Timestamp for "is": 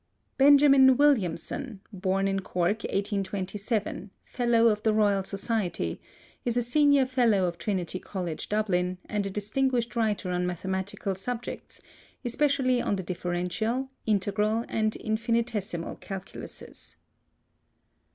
6.43-6.57